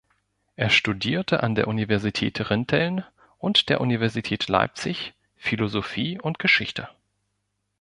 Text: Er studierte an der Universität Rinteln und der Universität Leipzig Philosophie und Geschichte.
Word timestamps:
Er 0.55 0.71
studierte 0.71 1.43
an 1.43 1.53
der 1.53 1.67
Universität 1.67 2.49
Rinteln 2.49 3.03
und 3.37 3.69
der 3.69 3.81
Universität 3.81 4.47
Leipzig 4.47 5.13
Philosophie 5.35 6.19
und 6.19 6.39
Geschichte. 6.39 6.89